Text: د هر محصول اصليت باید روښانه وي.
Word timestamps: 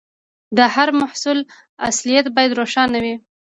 د 0.57 0.59
هر 0.75 0.89
محصول 1.01 1.39
اصليت 1.89 2.25
باید 2.35 2.57
روښانه 2.59 2.97
وي. 3.03 3.15